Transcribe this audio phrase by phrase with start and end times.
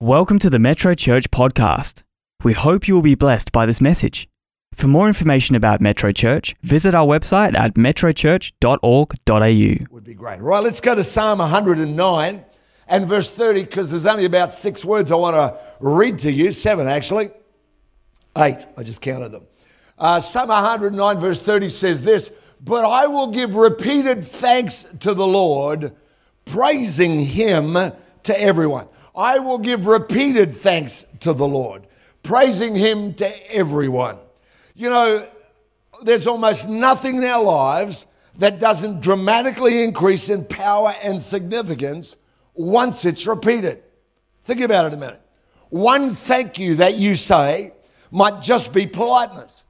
[0.00, 2.04] Welcome to the Metro Church podcast.
[2.44, 4.28] We hope you will be blessed by this message.
[4.72, 9.92] For more information about Metro Church, visit our website at metrochurch.org.au.
[9.92, 10.40] would be great.
[10.40, 12.44] Right, let's go to Psalm 109
[12.86, 16.52] and verse 30 because there's only about six words I want to read to you.
[16.52, 17.32] Seven, actually.
[18.36, 19.48] Eight, I just counted them.
[19.98, 22.30] Uh, Psalm 109, verse 30 says this
[22.60, 25.92] But I will give repeated thanks to the Lord,
[26.44, 28.86] praising him to everyone.
[29.18, 31.88] I will give repeated thanks to the Lord,
[32.22, 34.16] praising him to everyone.
[34.76, 35.26] You know,
[36.04, 38.06] there's almost nothing in our lives
[38.36, 42.14] that doesn't dramatically increase in power and significance
[42.54, 43.82] once it's repeated.
[44.44, 45.20] Think about it a minute.
[45.70, 47.72] One thank you that you say
[48.12, 49.64] might just be politeness.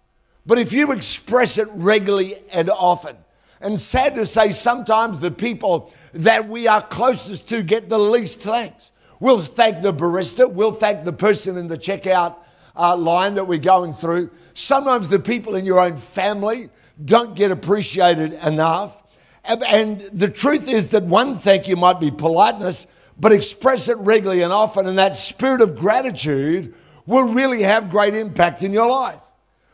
[0.45, 3.17] But if you express it regularly and often,
[3.63, 8.43] and sad to say, sometimes the people that we are closest to get the least
[8.43, 8.93] thanks.
[9.21, 12.37] We'll thank the barista, we'll thank the person in the checkout
[12.77, 14.31] uh, line that we're going through.
[14.55, 16.71] Sometimes the people in your own family
[17.05, 19.03] don't get appreciated enough.
[19.45, 22.87] And- And the truth is that one thank you might be politeness,
[23.19, 26.75] but express it regularly and often, and that spirit of gratitude
[27.07, 29.21] will really have great impact in your life.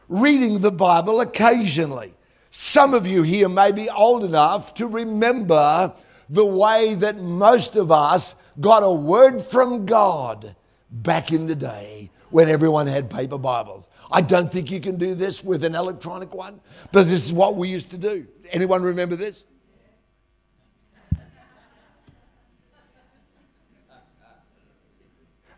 [0.08, 2.14] Reading the Bible occasionally.
[2.50, 5.92] Some of you here may be old enough to remember
[6.30, 10.54] the way that most of us got a word from God
[10.90, 13.88] back in the day when everyone had paper Bibles.
[14.10, 16.60] I don't think you can do this with an electronic one,
[16.92, 18.26] but this is what we used to do.
[18.50, 19.44] Anyone remember this?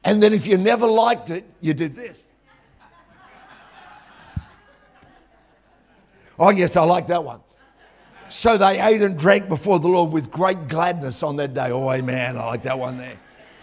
[0.05, 2.23] And then if you never liked it, you did this.
[6.39, 7.41] Oh, yes, I like that one.
[8.29, 11.71] So they ate and drank before the Lord with great gladness on that day.
[11.71, 12.37] Oh, amen.
[12.37, 13.19] I like that one there.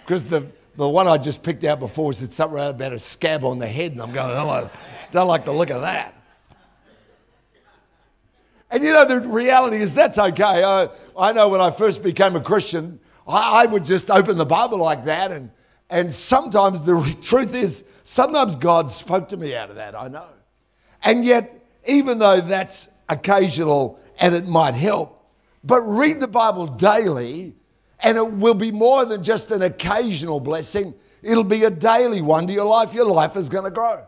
[0.06, 3.60] Because the, the one I just picked out before said something about a scab on
[3.60, 4.70] the head, and I'm going, oh, I
[5.12, 6.16] don't like, the look of that.
[8.72, 10.64] And you know, the reality is that's okay.
[10.64, 14.46] I, I know when I first became a Christian, I, I would just open the
[14.46, 15.32] Bible like that.
[15.32, 15.52] And,
[15.90, 20.26] and sometimes the truth is, sometimes God spoke to me out of that, I know.
[21.04, 25.26] And yet, even though that's occasional and it might help,
[25.64, 27.56] but read the Bible daily
[28.04, 30.94] and it will be more than just an occasional blessing.
[31.22, 32.94] It'll be a daily one to your life.
[32.94, 34.06] Your life is going to grow.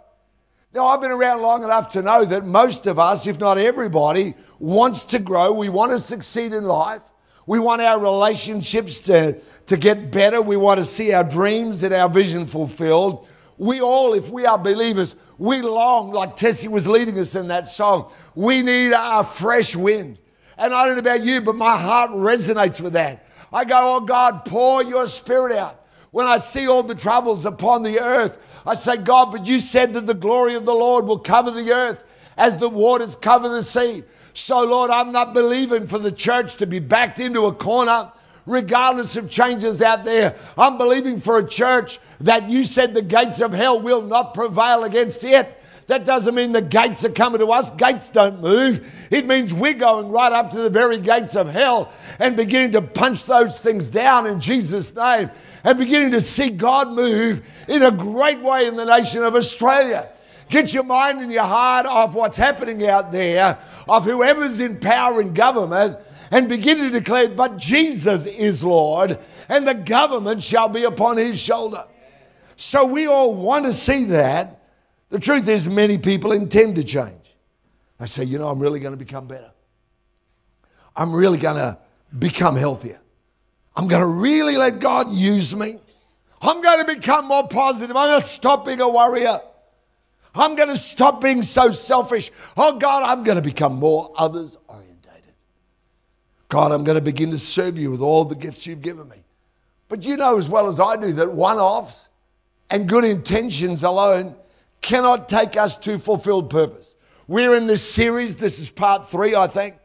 [0.74, 4.36] Now, I've been around long enough to know that most of us, if not everybody,
[4.60, 5.54] wants to grow.
[5.54, 7.02] We want to succeed in life.
[7.48, 10.42] We want our relationships to, to get better.
[10.42, 13.30] We want to see our dreams and our vision fulfilled.
[13.58, 17.68] We all, if we are believers, we long, like Tessie was leading us in that
[17.68, 20.18] song, we need a fresh wind.
[20.58, 23.26] And I don't know about you, but my heart resonates with that.
[23.52, 25.82] I go, oh God, pour your spirit out.
[26.12, 29.94] When I see all the troubles upon the earth, I say, God, but you said
[29.94, 32.04] that the glory of the Lord will cover the earth
[32.38, 34.04] as the waters cover the sea.
[34.34, 38.12] So, Lord, I'm not believing for the church to be backed into a corner,
[38.46, 40.36] regardless of changes out there.
[40.58, 44.84] I'm believing for a church that you said the gates of hell will not prevail
[44.84, 45.62] against it.
[45.88, 47.70] That doesn't mean the gates are coming to us.
[47.72, 49.08] Gates don't move.
[49.12, 52.82] It means we're going right up to the very gates of hell and beginning to
[52.82, 55.30] punch those things down in Jesus' name
[55.64, 60.10] and beginning to see God move in a great way in the nation of Australia.
[60.50, 63.58] Get your mind and your heart off what's happening out there,
[63.88, 65.98] of whoever's in power in government,
[66.36, 71.40] and begin to declare, But Jesus is Lord, and the government shall be upon his
[71.40, 71.86] shoulder.
[72.58, 74.62] So we all want to see that.
[75.12, 77.34] The truth is, many people intend to change.
[78.00, 79.50] They say, You know, I'm really going to become better.
[80.94, 81.78] I'm really going to
[82.20, 83.00] become healthier.
[83.74, 85.80] I'm going to really let God use me.
[86.42, 87.96] I'm going to become more positive.
[87.96, 89.40] I'm going to stop being a worrier.
[90.34, 92.30] I'm going to stop being so selfish.
[92.58, 94.58] Oh God, I'm going to become more others.
[96.56, 99.18] God, I'm going to begin to serve you with all the gifts you've given me.
[99.90, 102.08] But you know as well as I do that one offs
[102.70, 104.36] and good intentions alone
[104.80, 106.96] cannot take us to fulfilled purpose.
[107.28, 109.76] We're in this series, this is part three, I think,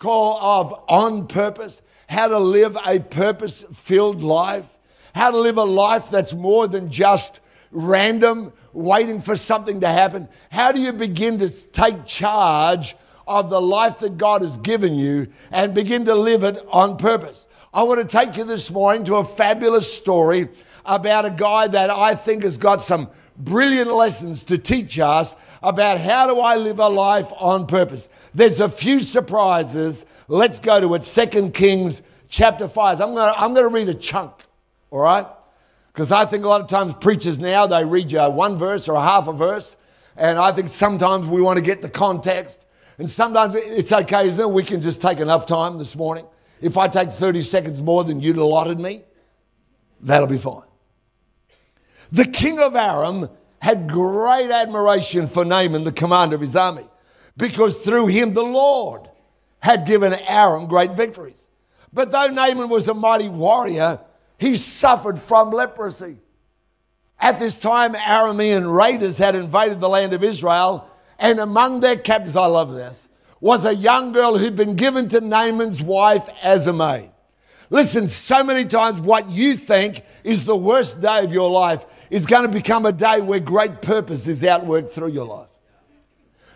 [0.00, 4.78] called of On Purpose how to live a purpose filled life,
[5.14, 7.38] how to live a life that's more than just
[7.70, 10.28] random, waiting for something to happen.
[10.50, 15.28] How do you begin to take charge of the life that God has given you
[15.50, 17.46] and begin to live it on purpose?
[17.72, 20.48] I want to take you this morning to a fabulous story
[20.84, 26.00] about a guy that I think has got some brilliant lessons to teach us about
[26.00, 28.08] how do I live a life on purpose.
[28.34, 30.06] There's a few surprises.
[30.28, 31.04] Let's go to it.
[31.04, 33.00] Second Kings chapter 5.
[33.00, 34.32] I'm going to, I'm going to read a chunk,
[34.90, 35.26] all right?
[35.92, 38.96] Because I think a lot of times preachers now, they read you one verse or
[38.96, 39.76] a half a verse.
[40.16, 42.65] And I think sometimes we want to get the context.
[42.98, 44.50] And sometimes it's okay, isn't it?
[44.50, 46.26] We can just take enough time this morning.
[46.60, 49.02] If I take 30 seconds more than you'd allotted me,
[50.00, 50.62] that'll be fine.
[52.10, 53.28] The king of Aram
[53.60, 56.84] had great admiration for Naaman, the commander of his army,
[57.36, 59.10] because through him the Lord
[59.58, 61.50] had given Aram great victories.
[61.92, 64.00] But though Naaman was a mighty warrior,
[64.38, 66.18] he suffered from leprosy.
[67.18, 72.36] At this time, Aramean raiders had invaded the land of Israel, and among their captives,
[72.36, 73.08] I love this,
[73.40, 77.10] was a young girl who'd been given to Naaman's wife as a maid.
[77.70, 82.26] Listen, so many times what you think is the worst day of your life is
[82.26, 85.50] going to become a day where great purpose is outworked through your life.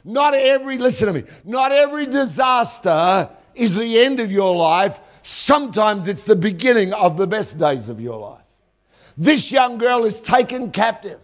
[0.05, 4.99] Not every, listen to me, not every disaster is the end of your life.
[5.23, 8.45] Sometimes it's the beginning of the best days of your life.
[9.17, 11.21] This young girl is taken captive.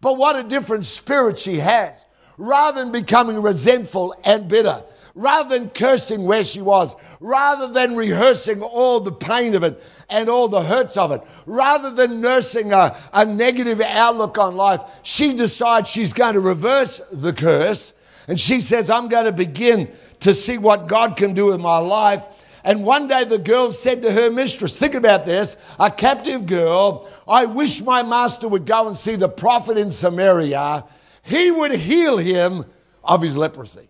[0.00, 2.04] But what a different spirit she has.
[2.42, 4.82] Rather than becoming resentful and bitter,
[5.14, 9.80] rather than cursing where she was, rather than rehearsing all the pain of it
[10.10, 14.80] and all the hurts of it, rather than nursing a, a negative outlook on life,
[15.04, 17.94] she decides she's going to reverse the curse.
[18.26, 21.78] And she says, I'm going to begin to see what God can do in my
[21.78, 22.26] life.
[22.64, 27.08] And one day the girl said to her mistress, Think about this, a captive girl,
[27.28, 30.84] I wish my master would go and see the prophet in Samaria.
[31.22, 32.64] He would heal him
[33.04, 33.88] of his leprosy.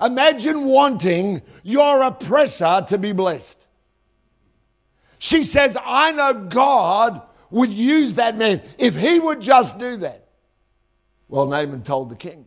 [0.00, 3.66] Imagine wanting your oppressor to be blessed.
[5.18, 10.26] She says, I know God would use that man if he would just do that.
[11.28, 12.46] Well, Naaman told the king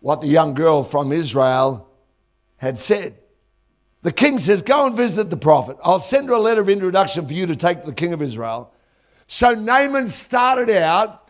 [0.00, 1.88] what the young girl from Israel
[2.58, 3.16] had said.
[4.02, 5.76] The king says, Go and visit the prophet.
[5.82, 8.22] I'll send her a letter of introduction for you to take to the king of
[8.22, 8.72] Israel.
[9.26, 11.23] So Naaman started out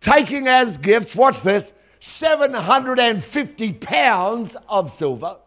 [0.00, 5.38] taking as gifts, watch this, 750 pounds of silver,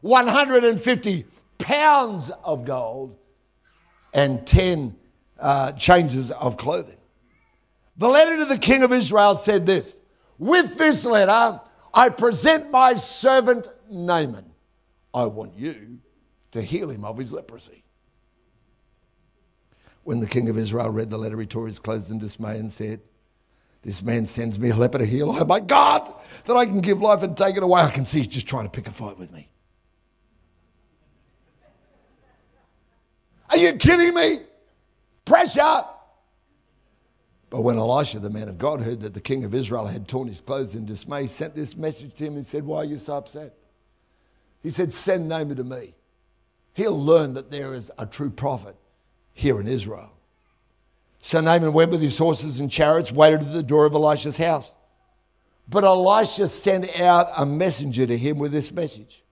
[0.00, 1.24] 150
[1.58, 3.16] pounds of gold,
[4.12, 4.96] and 10
[5.38, 6.96] uh, changes of clothing.
[7.96, 10.00] The letter to the king of Israel said this
[10.38, 11.60] With this letter,
[11.94, 14.52] I present my servant Naaman.
[15.14, 16.00] I want you
[16.52, 17.84] to heal him of his leprosy.
[20.04, 22.70] When the king of Israel read the letter, he tore his clothes in dismay and
[22.70, 23.00] said,
[23.86, 25.30] this man sends me a leper to heal.
[25.30, 26.12] Oh my God,
[26.46, 27.82] that I can give life and take it away.
[27.82, 29.48] I can see he's just trying to pick a fight with me.
[33.48, 34.40] Are you kidding me?
[35.24, 35.84] Pressure.
[37.48, 40.26] But when Elisha, the man of God, heard that the king of Israel had torn
[40.26, 42.98] his clothes in dismay, he sent this message to him and said, Why are you
[42.98, 43.54] so upset?
[44.64, 45.94] He said, Send Naaman to me.
[46.74, 48.74] He'll learn that there is a true prophet
[49.32, 50.15] here in Israel.
[51.26, 54.76] So Naaman went with his horses and chariots, waited at the door of Elisha's house.
[55.68, 59.24] But Elisha sent out a messenger to him with this message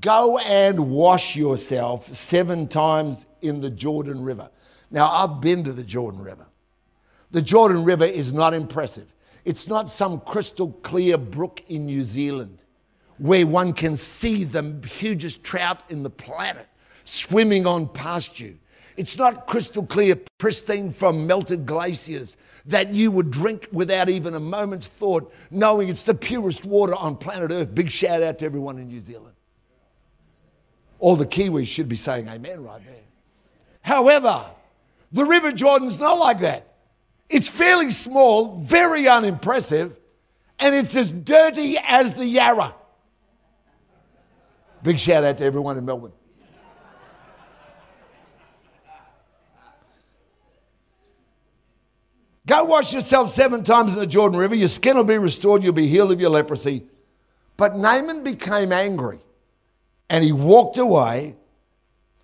[0.00, 4.48] Go and wash yourself seven times in the Jordan River.
[4.90, 6.46] Now, I've been to the Jordan River.
[7.30, 9.12] The Jordan River is not impressive.
[9.44, 12.62] It's not some crystal clear brook in New Zealand
[13.18, 16.68] where one can see the hugest trout in the planet
[17.04, 18.58] swimming on past you.
[18.98, 22.36] It's not crystal clear, pristine from melted glaciers
[22.66, 27.16] that you would drink without even a moment's thought, knowing it's the purest water on
[27.16, 27.72] planet Earth.
[27.72, 29.36] Big shout out to everyone in New Zealand.
[30.98, 33.04] All the Kiwis should be saying amen right there.
[33.82, 34.46] However,
[35.12, 36.66] the River Jordan's not like that.
[37.28, 39.96] It's fairly small, very unimpressive,
[40.58, 42.74] and it's as dirty as the Yarra.
[44.82, 46.10] Big shout out to everyone in Melbourne.
[52.48, 54.54] Go wash yourself seven times in the Jordan River.
[54.54, 55.62] Your skin will be restored.
[55.62, 56.86] You'll be healed of your leprosy.
[57.58, 59.18] But Naaman became angry
[60.08, 61.36] and he walked away.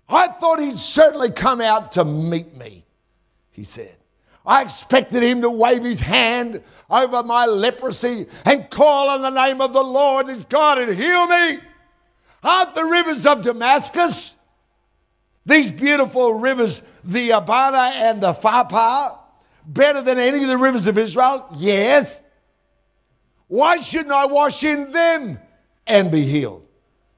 [0.09, 2.85] I thought he'd certainly come out to meet me,
[3.51, 3.97] he said.
[4.47, 9.61] I expected him to wave his hand over my leprosy and call on the name
[9.61, 11.59] of the Lord his God and heal me.
[12.43, 14.35] Aren't the rivers of Damascus,
[15.45, 19.19] these beautiful rivers, the Abana and the Pharpar,
[19.65, 21.47] better than any of the rivers of Israel?
[21.57, 22.21] Yes.
[23.47, 25.39] Why shouldn't I wash in them
[25.85, 26.67] and be healed?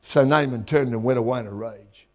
[0.01, 2.07] So Naaman turned and went away in a rage.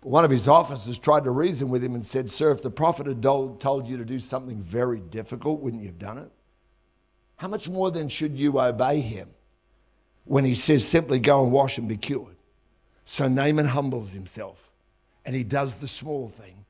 [0.00, 2.70] But one of his officers tried to reason with him and said, Sir, if the
[2.70, 6.30] prophet had told you to do something very difficult, wouldn't you have done it?
[7.36, 9.30] How much more then should you obey him
[10.24, 12.36] when he says simply go and wash and be cured?
[13.04, 14.70] So Naaman humbles himself
[15.24, 16.64] and he does the small thing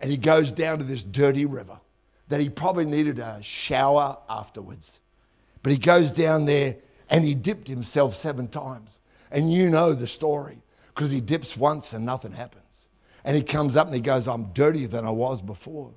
[0.00, 1.78] and he goes down to this dirty river
[2.28, 5.00] that he probably needed a shower afterwards.
[5.62, 6.76] But he goes down there
[7.10, 9.00] and he dipped himself seven times.
[9.30, 10.62] And you know the story
[10.94, 12.88] because he dips once and nothing happens.
[13.24, 15.92] And he comes up and he goes, I'm dirtier than I was before.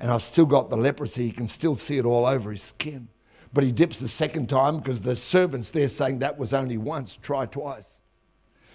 [0.00, 1.26] And I've still got the leprosy.
[1.26, 3.08] He can still see it all over his skin.
[3.52, 7.16] But he dips the second time because the servants there saying that was only once,
[7.16, 8.00] try twice.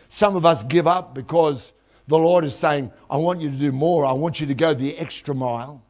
[0.07, 1.73] Some of us give up because
[2.07, 4.05] the Lord is saying, I want you to do more.
[4.05, 5.83] I want you to go the extra mile.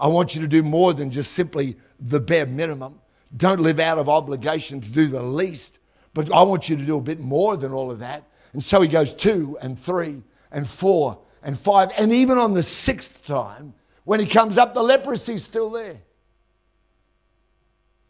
[0.00, 3.00] I want you to do more than just simply the bare minimum.
[3.36, 5.78] Don't live out of obligation to do the least,
[6.14, 8.24] but I want you to do a bit more than all of that.
[8.52, 11.90] And so he goes two and three and four and five.
[11.98, 16.00] And even on the sixth time, when he comes up, the leprosy's still there.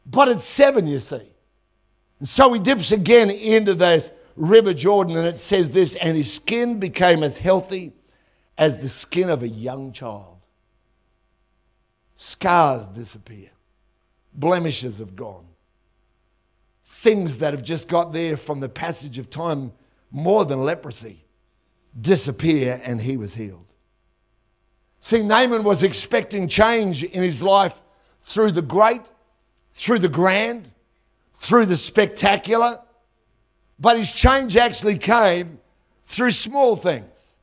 [0.07, 1.29] But it's seven, you see.
[2.21, 6.33] And so he dips again into the river Jordan, and it says this and his
[6.33, 7.93] skin became as healthy
[8.57, 10.40] as the skin of a young child.
[12.23, 13.49] Scars disappear,
[14.35, 15.47] blemishes have gone.
[16.85, 19.73] Things that have just got there from the passage of time,
[20.11, 21.25] more than leprosy,
[21.99, 23.65] disappear, and he was healed.
[25.01, 27.81] See, Naaman was expecting change in his life
[28.23, 29.11] through the great,
[29.73, 30.73] through the grand,
[31.37, 32.83] through the spectacular,
[33.79, 35.59] but his change actually came
[36.05, 37.35] through small things.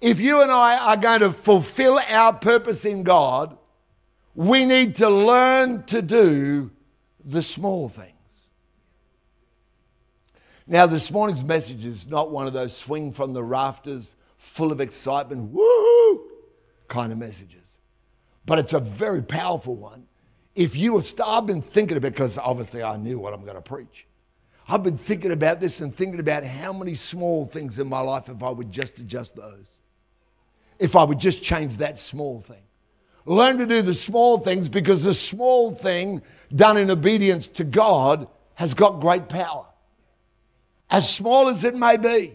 [0.00, 3.58] If you and I are going to fulfill our purpose in God,
[4.38, 6.70] we need to learn to do
[7.24, 8.12] the small things.
[10.64, 14.80] Now, this morning's message is not one of those swing from the rafters, full of
[14.80, 16.18] excitement, woohoo
[16.86, 17.80] kind of messages.
[18.46, 20.06] But it's a very powerful one.
[20.54, 23.56] If you have, st- I've been thinking about because obviously I knew what I'm going
[23.56, 24.06] to preach.
[24.68, 28.28] I've been thinking about this and thinking about how many small things in my life
[28.28, 29.80] if I would just adjust those.
[30.78, 32.62] If I would just change that small thing.
[33.28, 36.22] Learn to do the small things because the small thing
[36.54, 39.66] done in obedience to God has got great power.
[40.88, 42.32] As small as it may be.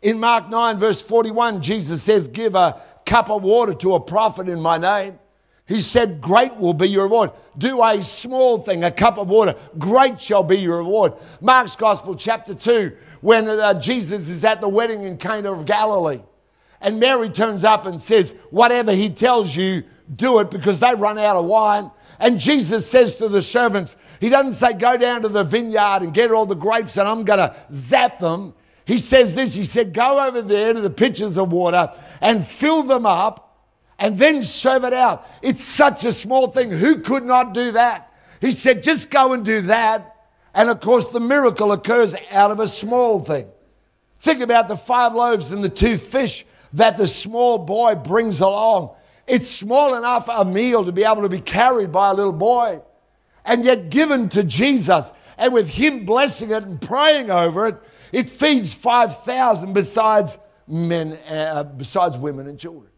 [0.00, 4.48] In Mark 9, verse 41, Jesus says, Give a cup of water to a prophet
[4.48, 5.18] in my name.
[5.66, 7.32] He said, Great will be your reward.
[7.58, 9.54] Do a small thing, a cup of water.
[9.78, 11.12] Great shall be your reward.
[11.42, 16.22] Mark's Gospel, chapter 2, when uh, Jesus is at the wedding in Cana of Galilee.
[16.80, 21.18] And Mary turns up and says, Whatever he tells you, do it because they run
[21.18, 21.90] out of wine.
[22.18, 26.14] And Jesus says to the servants, He doesn't say, Go down to the vineyard and
[26.14, 28.54] get all the grapes and I'm going to zap them.
[28.84, 32.82] He says this He said, Go over there to the pitchers of water and fill
[32.82, 33.52] them up
[34.02, 35.24] and then serve it out.
[35.42, 36.72] It's such a small thing.
[36.72, 38.12] Who could not do that?
[38.40, 40.16] He said, just go and do that.
[40.52, 43.46] And of course, the miracle occurs out of a small thing.
[44.18, 48.96] Think about the five loaves and the two fish that the small boy brings along.
[49.26, 52.82] It's small enough a meal to be able to be carried by a little boy
[53.44, 55.12] and yet given to Jesus.
[55.38, 57.76] And with him blessing it and praying over it,
[58.12, 62.90] it feeds 5,000 besides men, uh, besides women and children.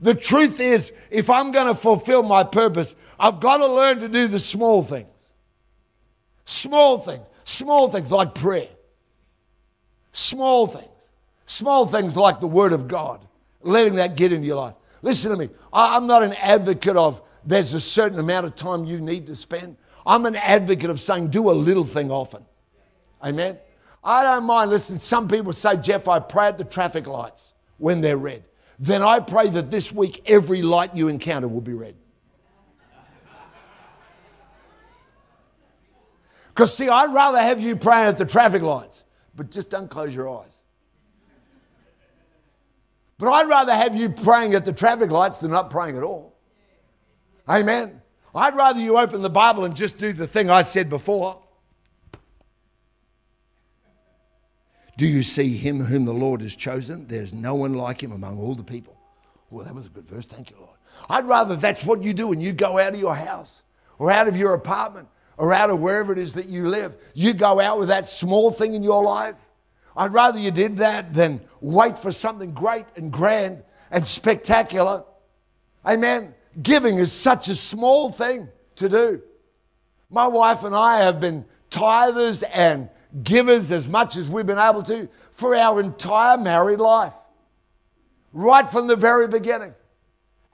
[0.00, 4.08] The truth is, if I'm going to fulfill my purpose, I've got to learn to
[4.08, 5.06] do the small things.
[6.44, 7.24] Small things.
[7.44, 8.68] Small things like prayer.
[10.10, 10.88] Small things.
[11.46, 13.26] Small things like the Word of God.
[13.60, 14.74] Letting that get into your life.
[15.02, 15.50] Listen to me.
[15.72, 19.76] I'm not an advocate of there's a certain amount of time you need to spend.
[20.06, 22.44] I'm an advocate of saying do a little thing often.
[23.22, 23.58] Amen.
[24.02, 24.70] I don't mind.
[24.70, 28.44] Listen, some people say, Geoff, I pray at the traffic lights when they're red
[28.82, 31.94] then I pray that this week every light you encounter will be red.
[36.48, 39.04] Because, see, I'd rather have you praying at the traffic lights,
[39.36, 40.58] but just don't close your eyes.
[43.22, 46.34] But I'd rather have you praying at the traffic lights than not praying at all.
[47.48, 48.02] Amen.
[48.34, 51.40] I'd rather you open the Bible and just do the thing I said before.
[54.96, 57.06] Do you see him whom the Lord has chosen?
[57.06, 58.96] There's no one like him among all the people.
[59.50, 60.26] Well, that was a good verse.
[60.26, 60.76] Thank you, Lord.
[61.08, 63.62] I'd rather that's what you do and you go out of your house
[64.00, 66.96] or out of your apartment or out of wherever it is that you live.
[67.14, 69.51] You go out with that small thing in your life.
[69.96, 75.04] I'd rather you did that than wait for something great and grand and spectacular.
[75.84, 76.34] Amen.
[76.62, 79.22] Giving is such a small thing to do.
[80.10, 82.88] My wife and I have been tithers and
[83.22, 87.14] givers as much as we've been able to for our entire married life,
[88.32, 89.74] right from the very beginning.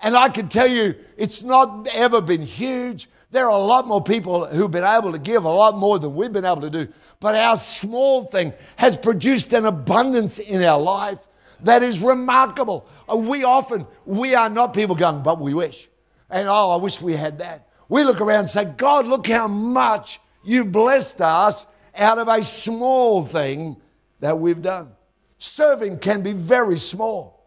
[0.00, 3.08] And I can tell you, it's not ever been huge.
[3.30, 6.14] There are a lot more people who've been able to give a lot more than
[6.14, 6.88] we've been able to do.
[7.20, 11.18] But our small thing has produced an abundance in our life
[11.60, 12.88] that is remarkable.
[13.10, 15.88] Uh, we often, we are not people going, but we wish.
[16.30, 17.68] And oh, I wish we had that.
[17.88, 21.66] We look around and say, God, look how much you've blessed us
[21.96, 23.76] out of a small thing
[24.20, 24.92] that we've done.
[25.38, 27.46] Serving can be very small.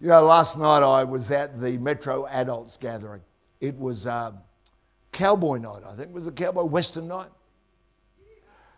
[0.00, 3.22] You know, last night I was at the Metro Adults Gathering.
[3.60, 4.38] It was um,
[5.12, 6.12] Cowboy Night, I think.
[6.12, 7.28] Was a Cowboy Western Night.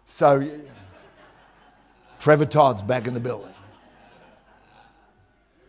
[0.04, 0.46] So,
[2.18, 3.54] Trevor Todd's back in the building.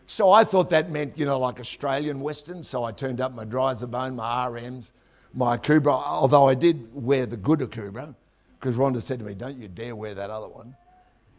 [0.06, 2.62] So I thought that meant, you know, like Australian Western.
[2.62, 4.92] So I turned up my Bone, my RMs,
[5.34, 8.14] my Akubra, although I did wear the good Akubra,
[8.58, 10.76] because Rhonda said to me, don't you dare wear that other one.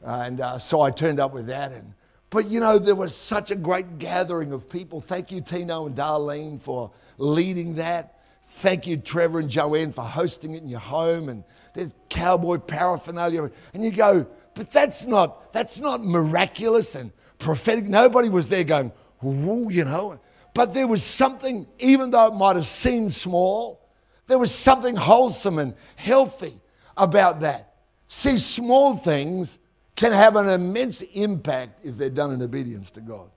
[0.03, 1.72] And uh, so I turned up with that.
[1.72, 1.93] And,
[2.29, 5.00] but, you know, there was such a great gathering of people.
[5.00, 8.16] Thank you, Tino and Darlene, for leading that.
[8.49, 11.29] Thank you, Trevor and Joanne, for hosting it in your home.
[11.29, 13.51] And there's cowboy paraphernalia.
[13.73, 17.85] And you go, but that's not, that's not miraculous and prophetic.
[17.85, 18.91] Nobody was there going,
[19.23, 20.19] Ooh, you know.
[20.53, 23.87] But there was something, even though it might have seemed small,
[24.25, 26.53] there was something wholesome and healthy
[26.95, 27.75] about that.
[28.07, 29.59] See, small things
[29.95, 33.29] can have an immense impact if they're done in obedience to God.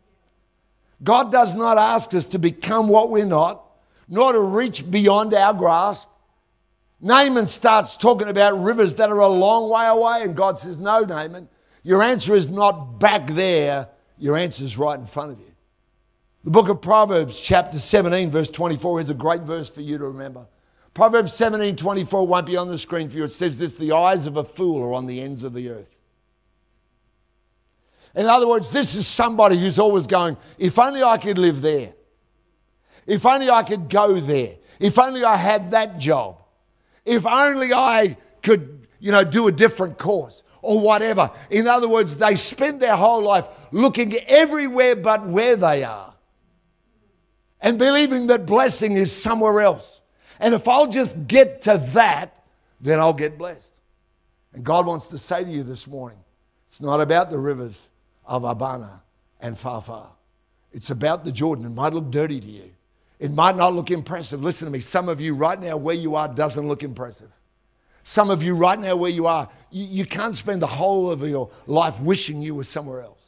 [1.02, 3.64] God does not ask us to become what we're not,
[4.10, 6.08] nor to reach beyond our grasp.
[7.00, 11.04] Naaman starts talking about rivers that are a long way away, and God says, No,
[11.04, 11.48] Naaman,
[11.82, 13.88] your answer is not back there,
[14.18, 15.46] your answer is right in front of you.
[16.44, 20.04] The book of Proverbs, chapter 17, verse 24, is a great verse for you to
[20.06, 20.46] remember.
[20.92, 23.24] Proverbs 17, 24 won't be on the screen for you.
[23.24, 25.98] It says this The eyes of a fool are on the ends of the earth.
[28.14, 31.94] In other words, this is somebody who's always going, if only I could live there.
[33.10, 34.54] If only I could go there.
[34.78, 36.36] If only I had that job.
[37.04, 41.28] If only I could, you know, do a different course or whatever.
[41.50, 46.14] In other words, they spend their whole life looking everywhere but where they are
[47.60, 50.00] and believing that blessing is somewhere else.
[50.38, 52.44] And if I'll just get to that,
[52.80, 53.74] then I'll get blessed.
[54.52, 56.18] And God wants to say to you this morning
[56.68, 57.90] it's not about the rivers
[58.24, 59.02] of Abana
[59.40, 60.06] and Pharpar.
[60.70, 61.66] It's about the Jordan.
[61.66, 62.70] It might look dirty to you.
[63.20, 64.42] It might not look impressive.
[64.42, 64.80] Listen to me.
[64.80, 67.30] Some of you right now, where you are, doesn't look impressive.
[68.02, 71.22] Some of you right now, where you are, you, you can't spend the whole of
[71.28, 73.20] your life wishing you were somewhere else.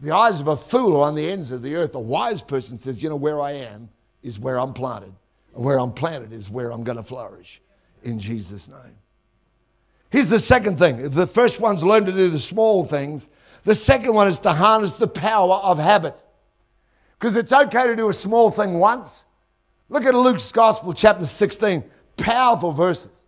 [0.00, 1.94] The eyes of a fool are on the ends of the earth.
[1.94, 3.90] A wise person says, You know, where I am
[4.24, 5.14] is where I'm planted.
[5.54, 7.62] And where I'm planted is where I'm going to flourish
[8.02, 8.96] in Jesus' name.
[10.10, 11.10] Here's the second thing.
[11.10, 13.28] The first one's learn to do the small things.
[13.62, 16.20] The second one is to harness the power of habit.
[17.18, 19.24] Because it's okay to do a small thing once.
[19.88, 21.82] Look at Luke's Gospel, chapter 16.
[22.16, 23.26] Powerful verses.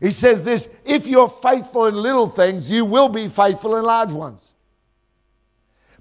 [0.00, 4.12] He says this if you're faithful in little things, you will be faithful in large
[4.12, 4.54] ones.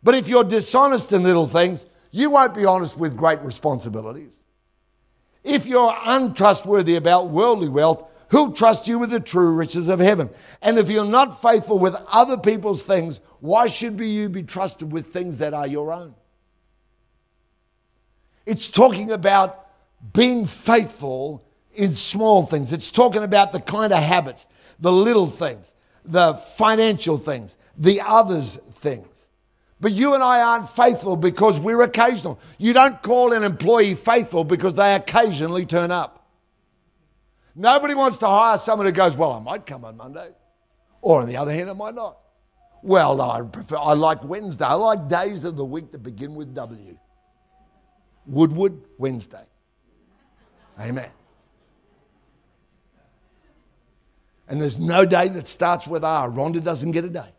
[0.01, 4.43] But if you're dishonest in little things, you won't be honest with great responsibilities.
[5.43, 10.29] If you're untrustworthy about worldly wealth, who'll trust you with the true riches of heaven?
[10.61, 15.07] And if you're not faithful with other people's things, why should you be trusted with
[15.07, 16.15] things that are your own?
[18.45, 19.67] It's talking about
[20.13, 22.73] being faithful in small things.
[22.73, 24.47] It's talking about the kind of habits,
[24.79, 29.29] the little things, the financial things, the others things.
[29.79, 32.39] But you and I aren't faithful because we're occasional.
[32.57, 36.29] You don't call an employee faithful because they occasionally turn up.
[37.55, 40.29] Nobody wants to hire someone who goes, Well, I might come on Monday.
[41.01, 42.17] Or on the other hand, I might not.
[42.81, 44.65] Well, I prefer, I like Wednesday.
[44.65, 46.97] I like days of the week that begin with W.
[48.25, 49.45] Woodward, Wednesday.
[50.79, 51.09] Amen.
[54.47, 56.29] And there's no day that starts with R.
[56.29, 57.29] Rhonda doesn't get a day.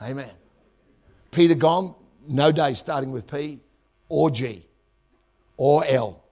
[0.00, 0.30] Amen.
[1.30, 1.94] Peter Gom,
[2.28, 3.60] no day starting with P
[4.08, 4.66] or G
[5.56, 6.22] or L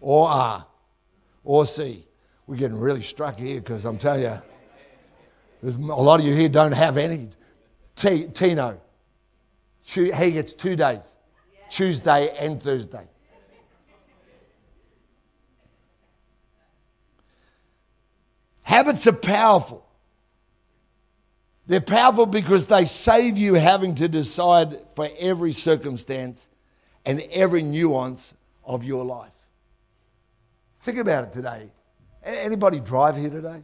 [0.00, 0.66] or R
[1.44, 2.06] or C.
[2.46, 4.42] We're getting really struck here because I'm telling you,
[5.62, 7.30] there's a lot of you here don't have any.
[7.96, 8.80] T, Tino,
[9.82, 11.16] he gets two days
[11.74, 13.04] Tuesday and Thursday.
[18.62, 19.84] Habits are powerful.
[21.66, 26.48] They're powerful because they save you having to decide for every circumstance
[27.04, 28.34] and every nuance
[28.64, 29.32] of your life.
[30.78, 31.72] Think about it today.
[32.22, 33.62] Anybody drive here today?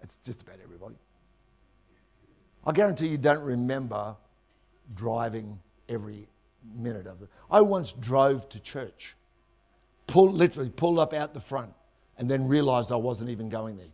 [0.00, 0.94] It's just about everybody.
[2.64, 4.16] I guarantee you don't remember
[4.94, 6.28] driving every
[6.74, 7.28] minute of it.
[7.50, 9.14] I once drove to church,
[10.06, 11.72] pulled, literally pulled up out the front,
[12.18, 13.86] and then realized I wasn't even going there.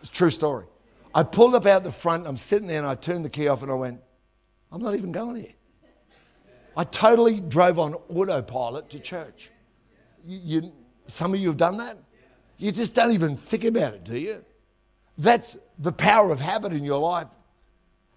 [0.00, 0.66] It's a true story.
[1.14, 3.62] I pulled up out the front, I'm sitting there and I turned the key off
[3.62, 4.00] and I went,
[4.70, 5.54] I'm not even going here.
[6.76, 9.50] I totally drove on autopilot to church.
[10.24, 10.72] You, you,
[11.08, 11.98] some of you have done that.
[12.58, 14.44] You just don't even think about it, do you?
[15.16, 17.28] That's the power of habit in your life.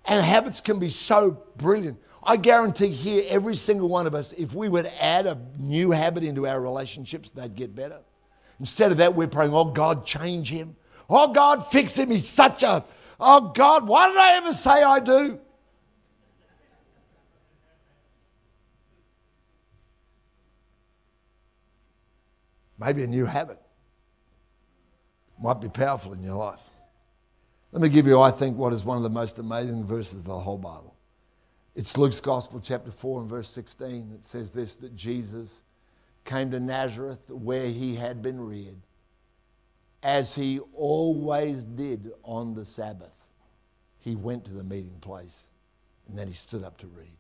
[0.06, 2.00] And habits can be so brilliant.
[2.24, 6.24] I guarantee here, every single one of us, if we would add a new habit
[6.24, 8.00] into our relationships, they'd get better.
[8.60, 10.76] Instead of that, we're praying, oh God, change him.
[11.10, 12.12] Oh God, fix him.
[12.12, 12.86] He's such a,
[13.20, 15.40] oh God, why did I ever say I do?
[22.78, 23.60] Maybe a new habit
[25.40, 26.71] might be powerful in your life.
[27.72, 30.28] Let me give you, I think, what is one of the most amazing verses of
[30.28, 30.96] the whole Bible.
[31.74, 34.12] It's Luke's Gospel, chapter 4, and verse 16.
[34.14, 35.64] It says this that Jesus
[36.26, 38.82] came to Nazareth where he had been reared,
[40.04, 43.14] as he always did on the Sabbath.
[44.00, 45.48] He went to the meeting place
[46.10, 47.16] and then he stood up to read.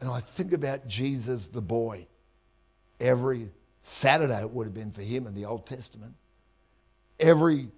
[0.00, 2.08] And I think about Jesus the boy.
[2.98, 3.50] Every
[3.82, 6.14] Saturday it would have been for him in the Old Testament.
[7.20, 7.68] Every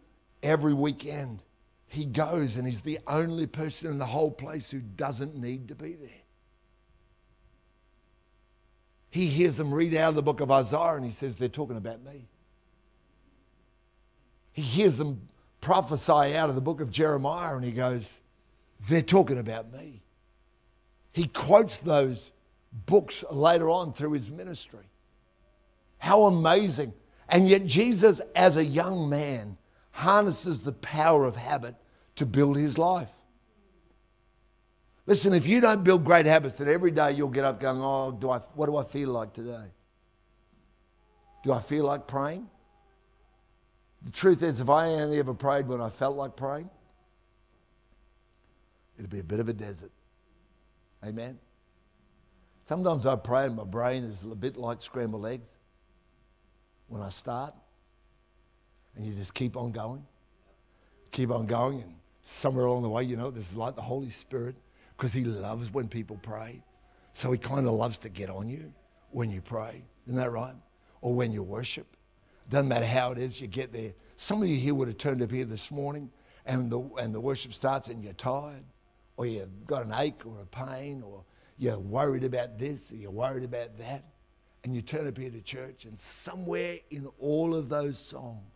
[0.42, 1.42] every weekend.
[1.88, 5.75] He goes and he's the only person in the whole place who doesn't need to
[5.75, 6.22] be there.
[9.11, 11.77] He hears them read out of the book of Isaiah and he says, They're talking
[11.77, 12.29] about me.
[14.53, 15.29] He hears them
[15.61, 18.20] prophesy out of the book of Jeremiah and he goes,
[18.88, 20.03] They're talking about me.
[21.12, 22.33] He quotes those
[22.85, 24.85] books later on through his ministry.
[25.99, 26.92] How amazing.
[27.29, 29.57] And yet, Jesus, as a young man,
[29.96, 31.74] harnesses the power of habit
[32.16, 33.11] to build his life.
[35.06, 38.12] Listen, if you don't build great habits, then every day you'll get up going, Oh,
[38.12, 39.68] do I, what do I feel like today?
[41.44, 42.46] Do I feel like praying?
[44.02, 46.68] The truth is, if I only ever prayed when I felt like praying,
[48.98, 49.92] it'd be a bit of a desert.
[51.04, 51.38] Amen?
[52.64, 55.56] Sometimes I pray and my brain is a bit like scrambled eggs
[56.88, 57.54] when I start
[58.96, 60.04] and you just keep on going.
[61.12, 64.11] Keep on going, and somewhere along the way, you know, this is like the Holy
[64.11, 64.56] Spirit
[64.96, 66.62] because He loves when people pray.
[67.12, 68.72] So He kind of loves to get on you
[69.11, 69.85] when you pray.
[70.06, 70.54] Isn't that right?
[71.00, 71.87] Or when you worship.
[72.48, 73.92] Doesn't matter how it is, you get there.
[74.16, 76.11] Some of you here would have turned up here this morning
[76.46, 78.64] and the, and the worship starts and you're tired,
[79.16, 81.24] or you've got an ache or a pain, or
[81.59, 84.04] you're worried about this, or you're worried about that,
[84.64, 88.55] and you turn up here to church, and somewhere in all of those songs,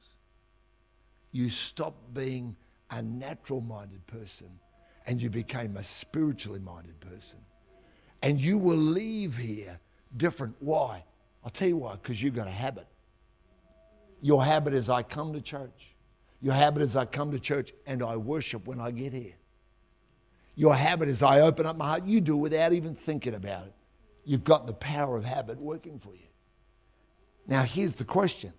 [1.32, 2.56] you stopped being
[2.90, 4.48] a natural minded person
[5.06, 7.38] and you became a spiritually minded person.
[8.22, 9.80] And you will leave here
[10.16, 10.56] different.
[10.60, 11.04] Why?
[11.42, 12.86] I'll tell you why, because you've got a habit.
[14.20, 15.94] Your habit is I come to church.
[16.42, 19.34] Your habit is I come to church and I worship when I get here.
[20.56, 22.04] Your habit is I open up my heart.
[22.04, 23.74] You do it without even thinking about it.
[24.24, 26.28] You've got the power of habit working for you.
[27.46, 28.52] Now, here's the question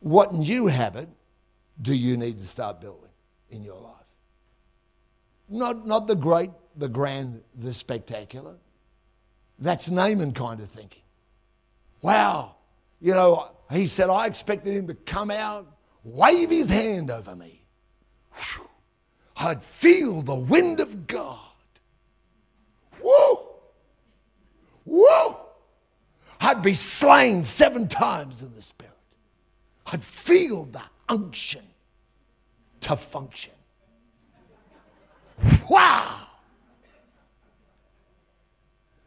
[0.00, 1.08] What new habit
[1.82, 3.10] do you need to start building
[3.50, 3.96] in your life?
[5.48, 8.54] Not, not the great, the grand, the spectacular.
[9.58, 11.02] That's Naaman kind of thinking.
[12.00, 12.56] Wow,
[13.00, 15.66] you know, he said, I expected him to come out,
[16.04, 17.64] wave his hand over me.
[18.32, 18.68] Whew.
[19.36, 21.38] I'd feel the wind of God.
[23.02, 23.38] Woo!
[24.84, 25.36] Woo!
[26.40, 28.92] I'd be slain seven times in the Spirit.
[29.86, 31.62] I'd feel the unction
[32.82, 33.52] to function.
[35.68, 36.26] Wow!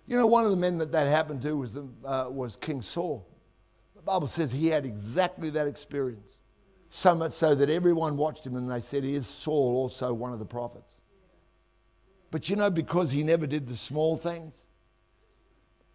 [0.08, 2.82] You know, one of the men that that happened to was, the, uh, was King
[2.82, 3.28] Saul.
[3.96, 6.40] The Bible says he had exactly that experience.
[6.90, 10.40] So much so that everyone watched him and they said, Is Saul also one of
[10.40, 11.02] the prophets?
[12.32, 14.66] But you know, because he never did the small things,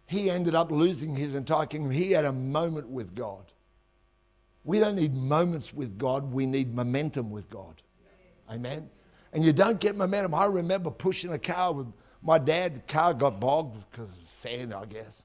[0.05, 1.91] he ended up losing his entire kingdom.
[1.91, 3.51] He had a moment with God.
[4.63, 7.81] We don't need moments with God, we need momentum with God.
[8.49, 8.89] Amen.
[9.33, 10.35] And you don't get momentum.
[10.35, 11.87] I remember pushing a car with
[12.21, 15.23] my dad, the car got bogged because of sand, I guess.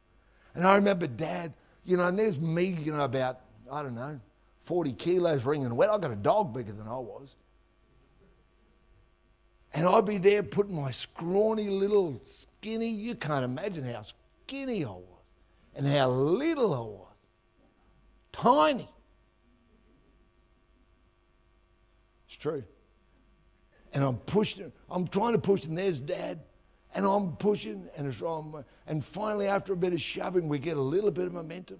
[0.55, 1.53] And I remember dad,
[1.85, 4.21] you know, and there's me, you know, about, I don't know,
[4.61, 5.91] 40 kilos wringing wet.
[5.91, 7.37] I got a dog bigger than I was.
[9.75, 14.89] And I'd be there putting my scrawny little skinny, you can't imagine how skinny I
[14.89, 15.17] was
[15.75, 17.03] and how little I was.
[18.33, 18.89] Tiny.
[22.37, 22.65] It's true.
[23.95, 26.41] And I'm pushing, I'm trying to push, and there's dad.
[26.95, 28.63] And I'm pushing, and it's wrong.
[28.87, 31.79] And finally, after a bit of shoving, we get a little bit of momentum.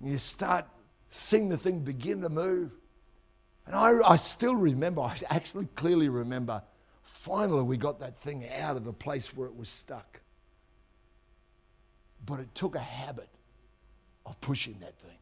[0.00, 0.66] You start
[1.08, 2.72] seeing the thing begin to move.
[3.64, 6.62] And I, I still remember, I actually clearly remember
[7.02, 10.20] finally we got that thing out of the place where it was stuck.
[12.26, 13.28] But it took a habit
[14.26, 15.18] of pushing that thing.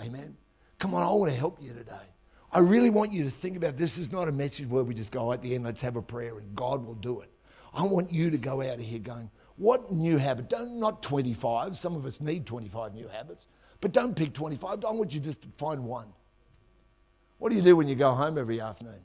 [0.00, 0.36] Amen.
[0.84, 2.10] Come on, I want to help you today.
[2.52, 5.12] I really want you to think about this is not a message where we just
[5.12, 7.30] go at the end, let's have a prayer and God will do it.
[7.72, 10.50] I want you to go out of here going, what new habit?
[10.50, 11.78] Don't not 25.
[11.78, 13.46] Some of us need 25 new habits,
[13.80, 14.84] but don't pick 25.
[14.84, 16.08] I want you just to find one.
[17.38, 19.00] What do you do when you go home every afternoon?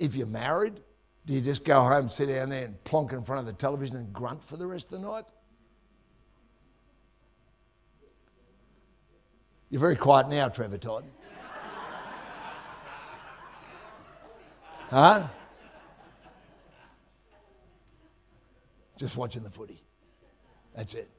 [0.00, 0.80] If you're married,
[1.26, 3.98] do you just go home, sit down there, and plonk in front of the television
[3.98, 5.26] and grunt for the rest of the night?
[9.70, 11.04] You're very quiet now, Trevor Todd.
[14.88, 15.28] huh?
[18.96, 19.82] Just watching the footy.
[20.74, 21.10] That's it.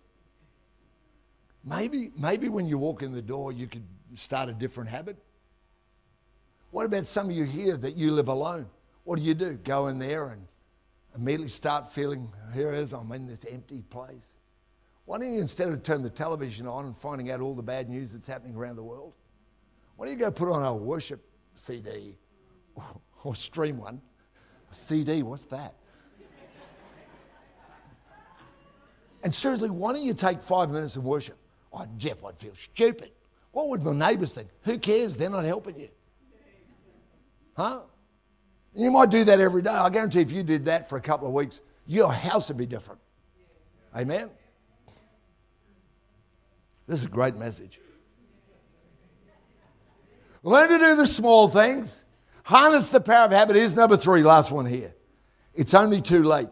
[1.63, 3.85] Maybe, maybe when you walk in the door, you could
[4.15, 5.17] start a different habit.
[6.71, 8.67] What about some of you here that you live alone?
[9.03, 9.53] What do you do?
[9.53, 10.47] Go in there and
[11.15, 14.38] immediately start feeling, here is, I'm in this empty place.
[15.09, 17.89] Why don't you, instead of turn the television on and finding out all the bad
[17.89, 19.15] news that's happening around the world,
[19.95, 22.15] why don't you go put on a worship CD
[22.75, 22.83] or,
[23.23, 24.03] or stream one?
[24.69, 25.73] A CD, what's that?
[29.23, 31.39] and seriously, why don't you take five minutes of worship?
[31.73, 33.09] Oh, Geoff, I'd feel stupid.
[33.51, 34.49] What would my neighbours think?
[34.61, 35.17] Who cares?
[35.17, 35.89] They're not helping you.
[37.57, 37.79] Huh?
[38.75, 39.71] You might do that every day.
[39.71, 42.67] I guarantee if you did that for a couple of weeks, your house would be
[42.67, 43.01] different.
[43.97, 44.29] Amen?
[46.89, 47.79] This is a great message.
[50.41, 52.03] Learn to do the small things.
[52.45, 53.57] Harness the power of habit.
[53.57, 54.95] Here's number three, last one here.
[55.53, 56.49] It's only too late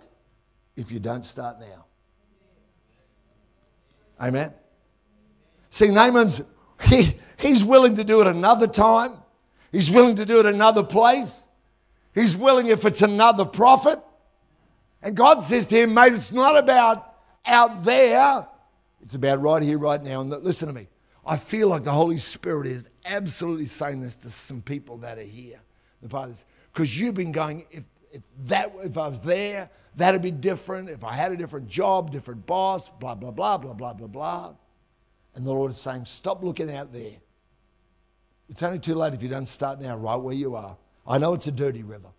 [0.76, 1.86] if you don't start now.
[4.22, 4.54] Amen.
[5.72, 6.44] See, Naaman's
[6.84, 9.14] he, he's willing to do it another time.
[9.72, 11.48] He's willing to do it another place.
[12.14, 13.98] He's willing if it's another prophet.
[15.02, 17.12] And God says to him, mate, it's not about
[17.44, 18.48] out there.
[19.02, 20.22] It's about right here, right now.
[20.22, 20.88] And listen to me.
[21.26, 25.24] I feel like the Holy Spirit is absolutely saying this to some people that are
[25.24, 25.62] here.
[26.02, 30.32] The fathers, because you've been going, if, if, that, if I was there, that'd be
[30.32, 30.90] different.
[30.90, 34.54] If I had a different job, different boss, blah, blah, blah, blah, blah, blah, blah.
[35.36, 37.18] And the Lord is saying, stop looking out there.
[38.50, 40.78] It's only too late if you don't start now, right where you are.
[41.06, 42.10] I know it's a dirty river.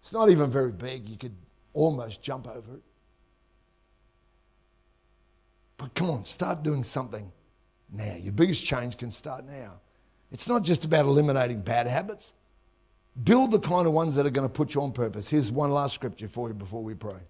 [0.00, 1.08] It's not even very big.
[1.08, 1.34] You could
[1.72, 2.82] almost jump over it.
[5.78, 7.30] But come on, start doing something
[7.92, 8.16] now.
[8.18, 9.80] Your biggest change can start now.
[10.30, 12.34] It's not just about eliminating bad habits.
[13.22, 15.28] Build the kind of ones that are going to put you on purpose.
[15.28, 17.20] Here's one last scripture for you before we pray.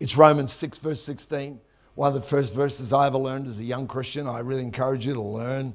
[0.00, 1.60] It's Romans 6, verse 16.
[1.94, 4.26] One of the first verses I ever learned as a young Christian.
[4.26, 5.74] I really encourage you to learn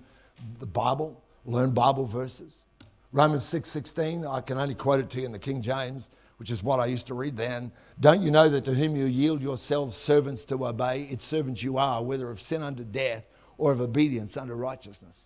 [0.60, 2.64] the Bible, learn Bible verses.
[3.12, 6.10] Romans 6 16, I can only quote it to you in the King James,
[6.44, 7.72] which is what I used to read then.
[8.02, 11.78] Don't you know that to whom you yield yourselves servants to obey, its servants you
[11.78, 13.26] are, whether of sin unto death
[13.58, 15.26] or of obedience unto righteousness?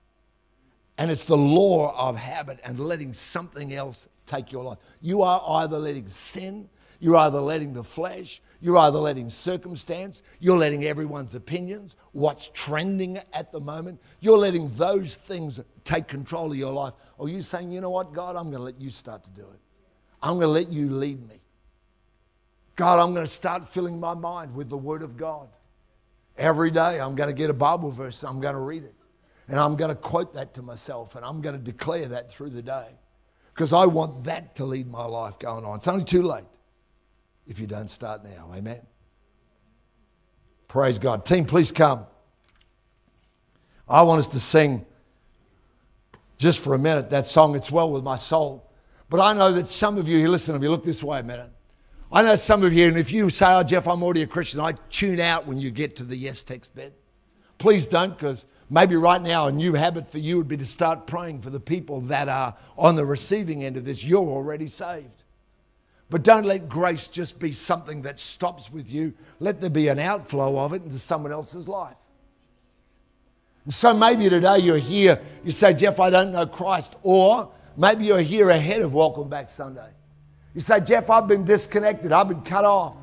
[0.95, 4.77] And it's the law of habit and letting something else take your life.
[5.01, 10.55] You are either letting sin, you're either letting the flesh, you're either letting circumstance, you're
[10.55, 16.57] letting everyone's opinions, what's trending at the moment, you're letting those things take control of
[16.57, 16.93] your life.
[17.17, 19.41] Or you're saying, you know what, God, I'm going to let you start to do
[19.41, 19.59] it.
[20.21, 21.39] I'm going to let you lead me.
[22.75, 25.49] God, I'm going to start filling my mind with the Word of God.
[26.37, 28.93] Every day I'm going to get a Bible verse I'm going to read it.
[29.47, 32.51] And I'm going to quote that to myself and I'm going to declare that through
[32.51, 32.89] the day.
[33.53, 35.77] Because I want that to lead my life going on.
[35.77, 36.45] It's only too late
[37.47, 38.51] if you don't start now.
[38.53, 38.81] Amen.
[40.67, 41.25] Praise God.
[41.25, 42.05] Team, please come.
[43.89, 44.85] I want us to sing
[46.37, 48.66] just for a minute that song, It's Well With My Soul.
[49.09, 51.23] But I know that some of you, here, listen to me, look this way a
[51.23, 51.49] minute.
[52.11, 54.59] I know some of you, and if you say, Oh, Geoff, I'm already a Christian,
[54.59, 56.93] I tune out when you get to the yes text bed.
[57.57, 61.07] Please don't, because maybe right now a new habit for you would be to start
[61.07, 64.03] praying for the people that are on the receiving end of this.
[64.03, 65.23] You're already saved.
[66.09, 69.13] But don't let grace just be something that stops with you.
[69.39, 71.97] Let there be an outflow of it into someone else's life.
[73.65, 76.95] And so maybe today you're here, you say, Geoff, I don't know Christ.
[77.03, 79.89] Or maybe you're here ahead of Welcome Back Sunday.
[80.53, 82.97] You say, Geoff, I've been disconnected, I've been cut off.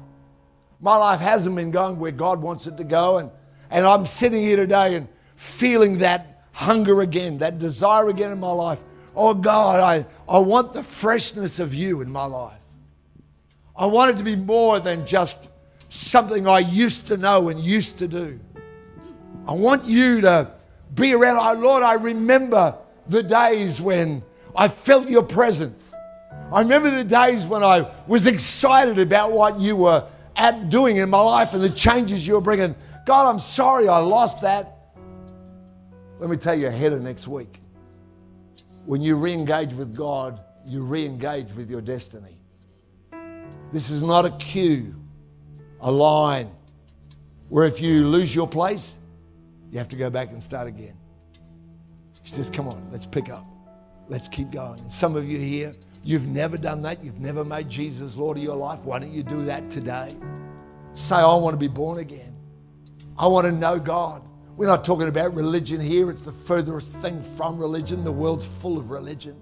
[0.81, 3.19] My life hasn't been going where God wants it to go.
[3.19, 3.31] And,
[3.71, 8.51] and I'm sitting here today and feeling that hunger again, that desire again in my
[8.51, 8.83] life.
[9.17, 12.61] Oh God, I, I want the freshness of you in my life.
[13.77, 15.49] I want it to be more than just
[15.89, 18.41] something I used to know and used to do.
[19.47, 20.51] I want you to
[20.95, 21.39] be around.
[21.39, 22.77] Oh, Lord, I remember
[23.09, 24.23] the days when
[24.57, 25.95] I felt your presence.
[26.53, 31.11] I remember the days when I was excited about what you were at doing in
[31.11, 32.75] my life and the changes you were bringing.
[33.07, 34.79] God, I'm sorry I lost that.
[36.19, 37.61] Let me tell you ahead of next week.
[38.87, 42.39] When you re engage with God, you re engage with your destiny.
[43.73, 44.95] This is not a queue,
[45.81, 46.51] a line
[47.49, 48.99] where if you lose your place,
[49.71, 50.97] you have to go back and start again.
[52.23, 53.54] He says, Come on, let's pick up.
[54.09, 54.81] Let's keep going.
[54.81, 57.03] And some of you here, you've never done that.
[57.03, 58.81] You've never made Jesus Lord of your life.
[58.85, 60.17] Why don't you do that today?
[60.95, 62.37] Say, I want to be born again.
[63.19, 64.23] I want to know God.
[64.57, 68.05] We're not talking about religion here, it's the furthest thing from religion.
[68.05, 69.41] The world's full of religion.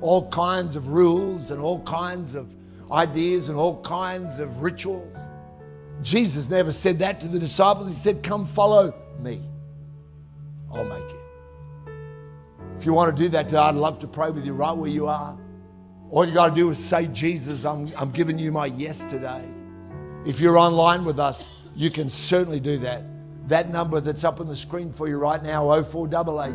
[0.00, 2.56] All kinds of rules and all kinds of
[2.90, 5.16] ideas and all kinds of rituals.
[6.02, 7.86] Jesus never said that to the disciples.
[7.86, 9.42] He said, Come follow me.
[10.72, 11.19] I'll make it.
[12.80, 14.88] If you want to do that today, I'd love to pray with you right where
[14.88, 15.36] you are.
[16.08, 19.46] All you got to do is say, Jesus, I'm, I'm giving you my yes today.
[20.24, 23.04] If you're online with us, you can certainly do that.
[23.48, 26.54] That number that's up on the screen for you right now, 0488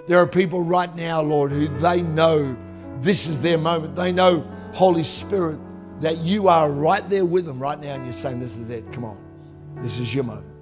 [0.08, 2.58] There are people right now, Lord, who they know
[2.98, 3.96] this is their moment.
[3.96, 4.42] They know,
[4.74, 5.60] Holy Spirit,
[6.02, 8.92] that you are right there with them right now, and you're saying, This is it.
[8.92, 9.18] Come on.
[9.78, 10.54] This is your moment.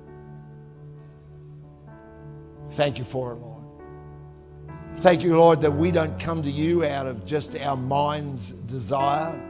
[2.72, 3.51] Thank you for it, Lord.
[4.98, 9.42] Thank you, Lord, that we don't come to you out of just our mind's desire,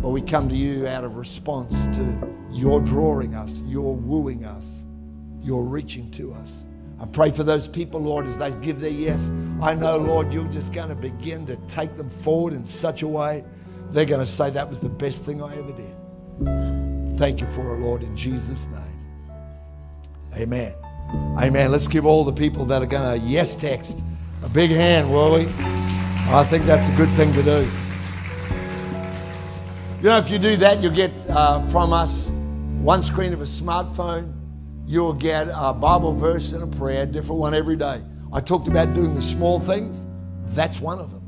[0.00, 4.82] but we come to you out of response to your drawing us, your wooing us,
[5.42, 6.64] your reaching to us.
[6.98, 9.28] I pray for those people, Lord, as they give their yes.
[9.60, 13.08] I know, Lord, you're just going to begin to take them forward in such a
[13.08, 13.44] way,
[13.90, 17.18] they're going to say, That was the best thing I ever did.
[17.18, 18.80] Thank you for it, Lord, in Jesus' name.
[20.34, 20.74] Amen.
[21.38, 21.70] Amen.
[21.70, 24.02] Let's give all the people that are going to yes text
[24.44, 25.46] a big hand, will we?
[26.28, 27.66] I think that's a good thing to do.
[30.02, 32.28] You know, if you do that, you'll get uh, from us
[32.82, 34.34] one screen of a smartphone.
[34.86, 38.02] You'll get a Bible verse and a prayer, different one every day.
[38.34, 40.06] I talked about doing the small things.
[40.48, 41.22] That's one of them.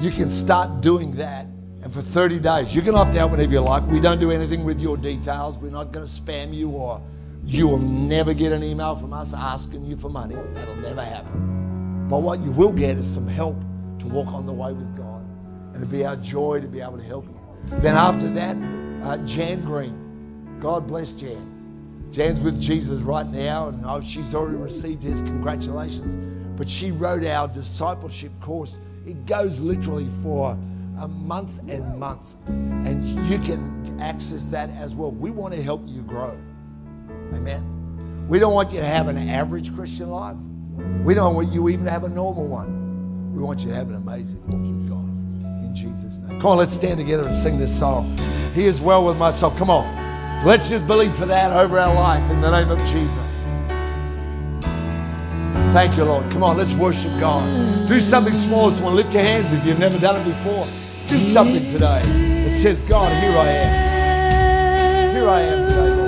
[0.00, 1.44] You can start doing that,
[1.82, 3.86] and for 30 days, you can opt out whenever you like.
[3.88, 5.58] We don't do anything with your details.
[5.58, 7.02] We're not going to spam you or
[7.46, 10.34] you will never get an email from us asking you for money.
[10.52, 12.08] That'll never happen.
[12.08, 13.60] But what you will get is some help
[14.00, 15.24] to walk on the way with God.
[15.72, 17.40] And it'll be our joy to be able to help you.
[17.78, 18.56] Then after that,
[19.04, 20.58] uh, Jan Green.
[20.60, 22.08] God bless Jan.
[22.10, 26.16] Jan's with Jesus right now, and oh, she's already received his congratulations.
[26.56, 28.78] But she wrote our discipleship course.
[29.06, 30.58] It goes literally for
[30.98, 35.12] uh, months and months, and you can access that as well.
[35.12, 36.36] We want to help you grow.
[37.34, 38.26] Amen.
[38.28, 40.36] We don't want you to have an average Christian life.
[41.04, 43.34] We don't want you even to have a normal one.
[43.34, 45.04] We want you to have an amazing walk with God.
[45.64, 46.40] In Jesus' name.
[46.40, 48.16] Come on, let's stand together and sing this song.
[48.54, 49.50] He is well with my soul.
[49.52, 49.84] Come on.
[50.44, 53.16] Let's just believe for that over our life in the name of Jesus.
[55.72, 56.30] Thank you, Lord.
[56.30, 57.86] Come on, let's worship God.
[57.86, 58.70] Do something small.
[58.70, 60.66] Want to lift your hands if you've never done it before.
[61.06, 62.02] Do something today
[62.46, 65.14] that says, God, here I am.
[65.14, 66.05] Here I am today, Lord.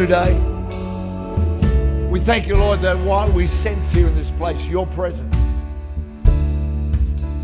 [0.00, 0.34] Today.
[2.08, 5.36] We thank you, Lord, that what we sense here in this place, your presence,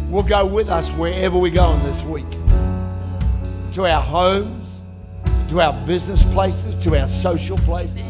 [0.09, 2.25] will go with us wherever we go in this week.
[3.73, 4.81] To our homes,
[5.51, 8.03] to our business places, to our social places.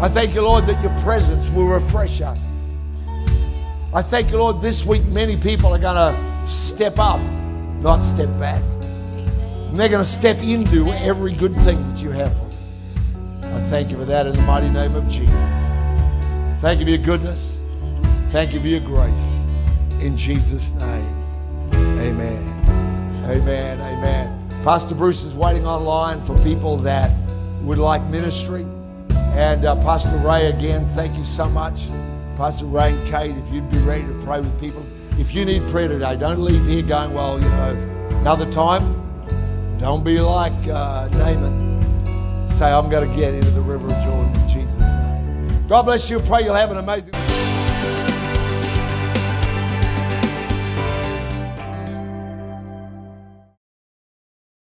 [0.00, 2.52] I thank you, Lord, that your presence will refresh us.
[3.92, 7.20] I thank you, Lord, this week many people are going to step up,
[7.82, 8.62] not step back.
[8.62, 12.47] And they're going to step into every good thing that you have for them.
[13.58, 15.34] I thank you for that in the mighty name of Jesus.
[16.60, 17.58] Thank you for your goodness.
[18.30, 19.44] Thank you for your grace.
[20.00, 21.24] In Jesus' name.
[21.74, 23.24] Amen.
[23.28, 23.80] Amen.
[23.80, 24.48] Amen.
[24.62, 27.10] Pastor Bruce is waiting online for people that
[27.62, 28.64] would like ministry.
[29.10, 31.88] And uh, Pastor Ray, again, thank you so much.
[32.36, 34.86] Pastor Ray and Kate, if you'd be ready to pray with people.
[35.18, 38.94] If you need prayer today, don't leave here going, well, you know, another time.
[39.78, 41.67] Don't be like uh, Naaman.
[42.58, 45.68] Say, I'm going to get into the river of Jordan in Jesus' name.
[45.68, 46.18] God bless you.
[46.18, 47.14] Pray you'll have an amazing